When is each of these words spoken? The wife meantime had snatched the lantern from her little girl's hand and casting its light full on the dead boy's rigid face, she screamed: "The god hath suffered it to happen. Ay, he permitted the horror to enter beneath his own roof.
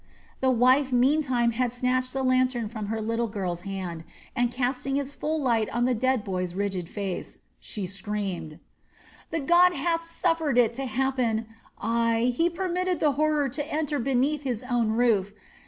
The 0.39 0.49
wife 0.49 0.91
meantime 0.91 1.51
had 1.51 1.71
snatched 1.71 2.11
the 2.13 2.23
lantern 2.23 2.67
from 2.69 2.87
her 2.87 2.99
little 2.99 3.27
girl's 3.27 3.61
hand 3.61 4.03
and 4.35 4.51
casting 4.51 4.97
its 4.97 5.13
light 5.21 5.69
full 5.69 5.77
on 5.77 5.85
the 5.85 5.93
dead 5.93 6.23
boy's 6.23 6.55
rigid 6.55 6.89
face, 6.89 7.41
she 7.59 7.85
screamed: 7.85 8.57
"The 9.29 9.41
god 9.41 9.73
hath 9.75 10.03
suffered 10.03 10.57
it 10.57 10.73
to 10.73 10.85
happen. 10.85 11.45
Ay, 11.79 12.33
he 12.35 12.49
permitted 12.49 12.99
the 12.99 13.11
horror 13.11 13.47
to 13.49 13.71
enter 13.71 13.99
beneath 13.99 14.41
his 14.41 14.63
own 14.71 14.89
roof. 14.89 15.33